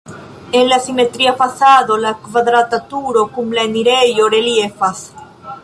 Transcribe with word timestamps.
En 0.51 0.67
la 0.67 0.79
simetria 0.79 1.33
fasado 1.41 1.99
la 2.05 2.13
kvadrata 2.23 2.79
turo 2.95 3.25
kun 3.37 3.55
la 3.59 3.67
enirejo 3.69 4.27
reliefas. 4.37 5.05